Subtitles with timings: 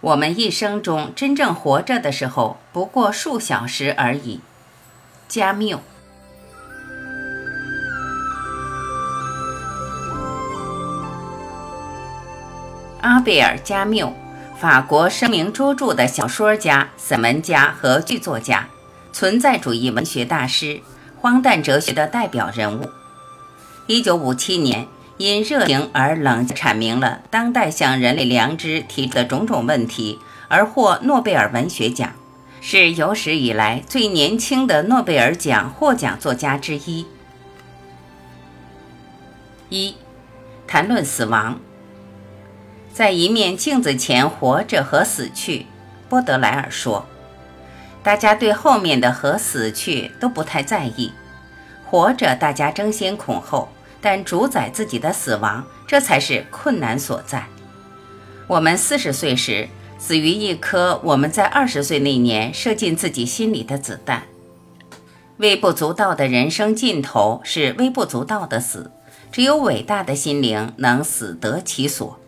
[0.00, 4.40] 我们一生中真正活着的时候，不过数小时而已。
[5.26, 5.80] 加缪。
[13.00, 14.12] 阿贝尔·加缪，
[14.56, 18.68] 法国声名卓著的小说家、散文家和剧作家，
[19.12, 20.80] 存在主义文学大师，
[21.20, 22.88] 荒诞哲学的代表人物。
[23.88, 24.86] 一九五七年。
[25.18, 32.12] 因热情而冷阐明了当代向人类良知提出的种种问题，而获诺贝尔文学奖，
[32.60, 37.04] 是有史以来最年轻的诺贝尔奖获奖作家之一。
[39.68, 39.96] 一，
[40.68, 41.58] 谈论死亡，
[42.92, 45.66] 在一面镜子前活着和死去，
[46.08, 47.06] 波德莱尔说，
[48.04, 51.12] 大家对后面的和死去都不太在意，
[51.84, 53.68] 活着大家争先恐后。
[54.00, 57.46] 但主宰自己的死亡，这才是困难所在。
[58.46, 64.22] 我们四十岁时死于一颗我们在二十岁那年射进自己心里的子弹。
[65.38, 68.90] 微不足道的人生尽头是微不足道的死，
[69.30, 72.18] 只有伟大的心灵能死得其所。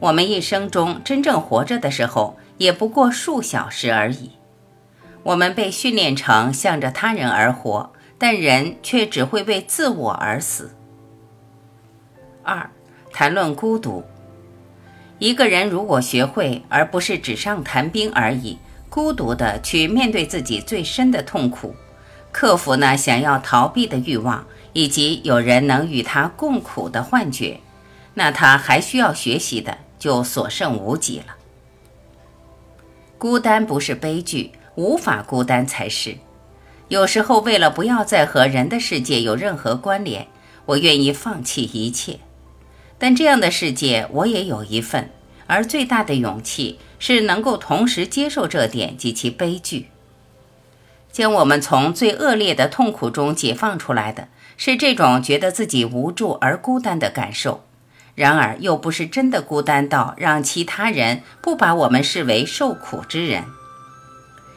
[0.00, 4.32] 我们一生中真正活着的时候，也不过数小时而已。
[5.22, 7.93] 我们被训练成向着他人而活。
[8.18, 10.70] 但人却只会为自我而死。
[12.42, 12.70] 二，
[13.12, 14.04] 谈论孤独。
[15.18, 18.58] 一个人如果学会，而不是纸上谈兵而已，
[18.90, 21.74] 孤独的去面对自己最深的痛苦，
[22.32, 27.60] 克服那想要逃避的欲望，以及有人能与他共苦的幻觉，
[28.14, 31.36] 那他还需要学习的就所剩无几了。
[33.16, 36.16] 孤单不是悲剧，无法孤单才是。
[36.88, 40.28] 有时候，为了不要再和人的世界有任何关联，
[40.66, 42.20] 我愿意放弃一切。
[42.98, 45.10] 但这样的世界，我也有一份。
[45.46, 49.88] 而最大的勇气是能够同时接受这点及其悲剧。
[51.12, 57.62] 将我们从最恶劣的痛苦中解放出来的是这种觉得自己无助而孤单的感受，
[58.14, 63.44] 然而又不是真的孤单到让其他人不把我们视为受苦之人。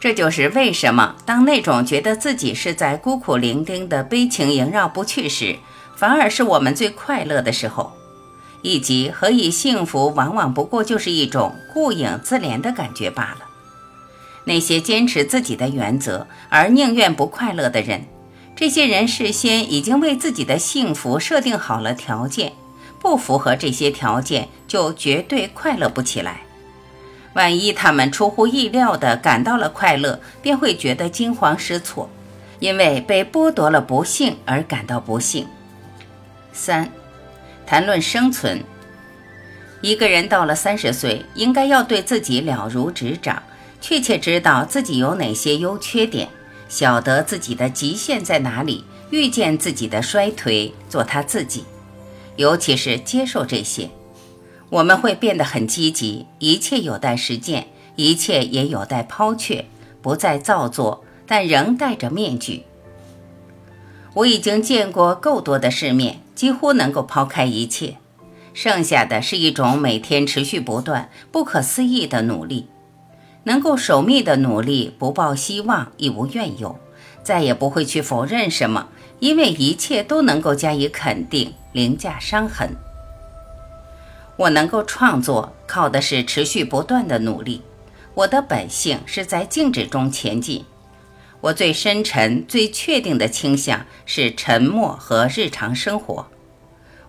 [0.00, 5.56] 这就是为什么，当那种觉得自己是在孤苦伶仃的悲情萦绕不去时，
[5.94, 7.92] 反而是我们最快乐的时候；
[8.62, 13.46] 以及何以幸福往往不过就是一种顾影自怜的感觉罢了。
[14.44, 18.06] 那些坚持自己的原则而宁愿不快乐的人，
[18.56, 22.54] 这些人事先已经为自己的幸福设定好了条件，
[22.98, 26.40] 不符合这些条件就绝对快乐不起来。
[27.34, 32.10] 万一他们出乎意料地感到了快乐，便会觉得惊慌失措，
[32.58, 35.46] 因为被剥夺了不幸而感到不幸。
[36.52, 36.90] 三，
[37.64, 38.62] 谈论生存。
[39.80, 43.42] 一个人到了三十岁，应该要对自己了如指掌，
[43.80, 46.28] 确切知道自己有哪些优缺点，
[46.68, 51.64] 晓得自己的极限在哪里，预见自己的衰退，做他自己，
[52.36, 53.88] 尤其是接受这些。
[54.70, 57.66] 我们会变得很积极，一切有待实践，
[57.96, 59.66] 一切也有待抛却，
[60.00, 62.62] 不再造作，但仍戴着面具。
[64.14, 67.96] 我已经见过够多的世面，几乎能够抛开一切，
[68.54, 72.66] 剩下的是一种每天持续不断、不可思议的努力，
[73.44, 76.78] 能够守密的努力，不抱希望，亦无怨尤，
[77.24, 78.88] 再也不会去否认什么，
[79.18, 82.70] 因为一切都能够加以肯定，凌驾伤痕。
[84.40, 87.60] 我能够创作，靠的是持续不断的努力。
[88.14, 90.64] 我的本性是在静止中前进。
[91.42, 96.26] 我最深沉、最确定的倾向是沉默和日常生活。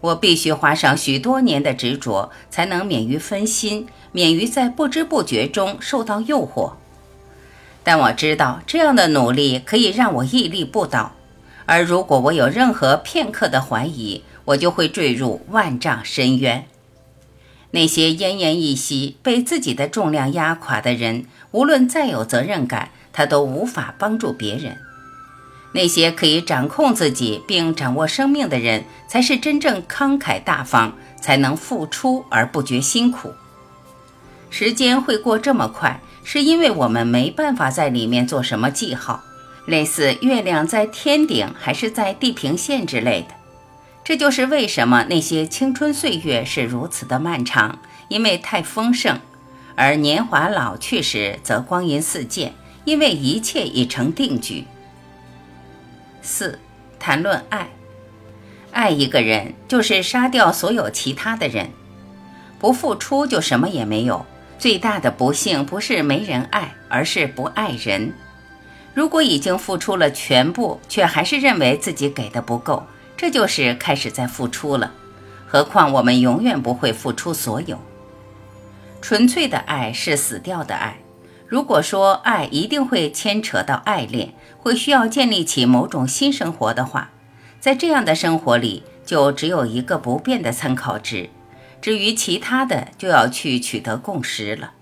[0.00, 6.72] 我必须花上许多年的执着，才能免于分心，免于在不知不觉中受到诱惑。
[7.84, 11.12] 但我知道，这样的努力可以让我屹立不倒。
[11.64, 16.66] 而如果我有任何片刻的怀疑，我就会坠入万丈深渊。
[17.72, 24.76] 那些奄奄一息、被自己的重量压垮的人，无论再有责任感，他都无法帮助别人。
[25.72, 33.32] 那些可以掌控自己并掌握生命的人，才是真正慷慨大方，才能付出而不觉辛苦。
[34.50, 39.22] 时间会过这么快，是因为我们没办法在里面做什么记号，
[39.66, 43.39] 类似月亮在天顶还是在地平线之类的。
[44.02, 49.16] 这就是为什么那些青春岁月是如此的漫长，因为太丰盛；
[49.76, 52.54] 而年华老去时则光阴似箭，
[52.84, 54.64] 因为一切已成定局。
[56.22, 56.58] 四，
[56.98, 57.68] 谈论爱，
[58.72, 61.70] 爱一个人就是杀掉所有其他的人，
[62.58, 64.26] 不付出就什么也没有，
[64.58, 68.12] 最大的不幸不是没人爱，而是不爱人。
[68.92, 72.86] 如果已经付出了全部，却还是认为自己给的不够，
[73.20, 74.94] 这就是开始在付出了。
[75.46, 77.78] 何况我们永远不会付出所有。
[79.02, 81.00] 纯粹的爱是死掉的爱。
[81.46, 87.10] 如果说爱一定会牵扯到爱恋，会需要建立起某种新生活的话，
[87.60, 91.28] 在这样的生活里，就只有一个不变的参考值。
[91.82, 94.72] 至于其他的，就要去取得共识了。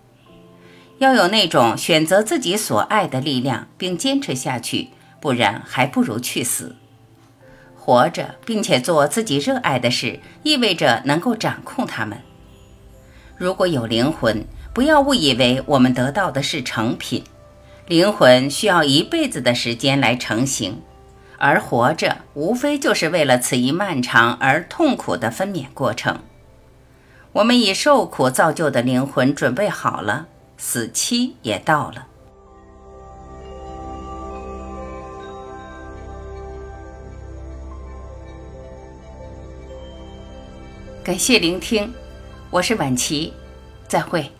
[0.98, 6.76] 要有那种选择自己所爱的力量，并坚持下去，不然还不如去死。
[7.88, 12.18] 活着并且做自己热爱的事，意味着能够掌控它们。
[13.38, 14.44] 如果有灵魂，
[14.74, 17.24] 不要误以为我们得到的是成品。
[17.86, 20.82] 灵魂需要一辈子的时间来成型，
[21.38, 26.18] 而活着无非就是为了此一漫长而痛苦的分娩过程。
[27.32, 30.26] 我们以受苦造就的灵魂准备好了。
[30.58, 32.07] 死期也到了。
[41.08, 41.90] 感谢聆听，
[42.50, 43.32] 我是晚琪，
[43.88, 44.30] 再会。